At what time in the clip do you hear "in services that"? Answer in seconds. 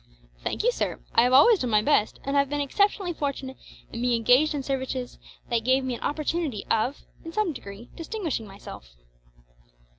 4.55-5.63